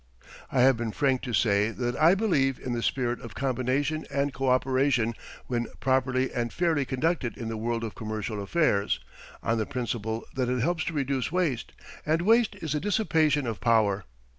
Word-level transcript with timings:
I 0.51 0.61
have 0.61 0.77
been 0.77 0.91
frank 0.93 1.21
to 1.21 1.31
say 1.33 1.69
that 1.69 1.95
I 1.95 2.15
believe 2.15 2.59
in 2.59 2.73
the 2.73 2.81
spirit 2.81 3.21
of 3.21 3.35
combination 3.35 4.03
and 4.09 4.33
coöperation 4.33 5.13
when 5.45 5.67
properly 5.79 6.33
and 6.33 6.51
fairly 6.51 6.85
conducted 6.85 7.37
in 7.37 7.49
the 7.49 7.55
world 7.55 7.83
of 7.83 7.93
commercial 7.93 8.41
affairs, 8.41 8.99
on 9.43 9.59
the 9.59 9.67
principle 9.67 10.25
that 10.33 10.49
it 10.49 10.61
helps 10.63 10.85
to 10.85 10.93
reduce 10.93 11.31
waste; 11.31 11.73
and 12.03 12.23
waste 12.23 12.55
is 12.55 12.73
a 12.73 12.79
dissipation 12.79 13.45
of 13.45 13.61
power. 13.61 14.05